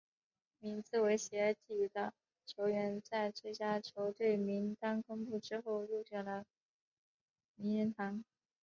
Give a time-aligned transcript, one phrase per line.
[0.61, 2.11] 名字为斜体的
[2.47, 6.43] 球员在最佳球队名单公布之后入选了
[7.53, 8.23] 名人堂。